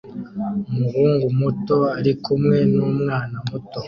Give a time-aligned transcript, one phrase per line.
[0.73, 3.79] Umuhungu muto arikumwe numwana muto